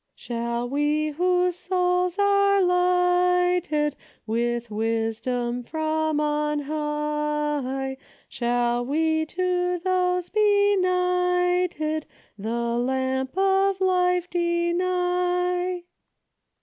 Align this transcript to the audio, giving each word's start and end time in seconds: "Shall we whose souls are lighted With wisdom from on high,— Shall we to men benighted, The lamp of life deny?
"Shall 0.15 0.67
we 0.67 1.09
whose 1.09 1.55
souls 1.55 2.17
are 2.17 2.59
lighted 2.59 3.95
With 4.25 4.71
wisdom 4.71 5.61
from 5.61 6.19
on 6.19 6.57
high,— 6.61 7.97
Shall 8.27 8.83
we 8.83 9.27
to 9.27 9.79
men 9.85 10.21
benighted, 10.33 12.07
The 12.35 12.77
lamp 12.79 13.37
of 13.37 13.79
life 13.79 14.27
deny? 14.27 15.83